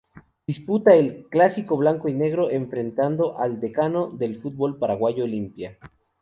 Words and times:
Disputa 0.47 0.95
el 0.95 1.27
"Clásico 1.29 1.77
Blanco 1.77 2.07
y 2.09 2.15
Negro" 2.15 2.49
enfrentando 2.49 3.37
al 3.37 3.59
"Decano" 3.59 4.07
del 4.09 4.35
fútbol 4.35 4.79
paraguayo 4.79 5.25
Olimpia. 5.25 5.77